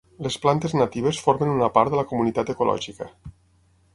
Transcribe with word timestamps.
Les 0.27 0.35
plantes 0.45 0.71
natives 0.77 1.19
formen 1.25 1.51
una 1.57 1.69
part 1.77 1.95
de 1.95 2.01
la 2.01 2.07
comunitat 2.13 2.51
ecològica. 2.57 3.11